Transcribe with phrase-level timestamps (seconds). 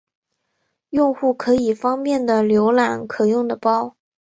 [0.89, 3.95] 用户可以方便的浏览可用的包。